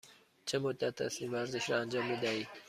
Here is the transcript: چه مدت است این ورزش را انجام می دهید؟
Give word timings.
چه 0.45 0.59
مدت 0.59 1.01
است 1.01 1.21
این 1.21 1.31
ورزش 1.31 1.69
را 1.69 1.77
انجام 1.79 2.05
می 2.05 2.17
دهید؟ 2.17 2.47